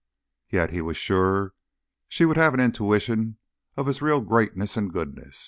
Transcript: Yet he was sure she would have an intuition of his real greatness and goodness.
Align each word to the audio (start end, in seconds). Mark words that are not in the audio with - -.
Yet 0.49 0.71
he 0.71 0.81
was 0.81 0.97
sure 0.97 1.53
she 2.09 2.25
would 2.25 2.35
have 2.35 2.55
an 2.55 2.59
intuition 2.59 3.37
of 3.77 3.85
his 3.85 4.01
real 4.01 4.21
greatness 4.21 4.75
and 4.75 4.91
goodness. 4.91 5.37